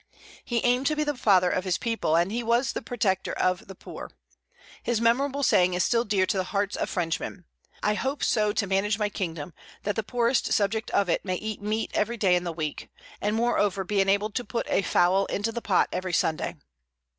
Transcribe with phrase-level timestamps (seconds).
[0.43, 3.67] He aimed to be the father of his people, and he was the protector of
[3.67, 4.09] the poor.
[4.81, 7.45] His memorable saying is still dear to the hearts of Frenchmen:
[7.83, 9.53] "I hope so to manage my kingdom
[9.83, 12.89] that the poorest subject of it may eat meat every day in the week,
[13.21, 16.55] and moreover be enabled to put a fowl into the pot every Sunday."